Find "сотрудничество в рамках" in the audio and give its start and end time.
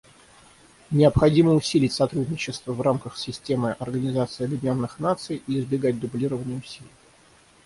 1.93-3.19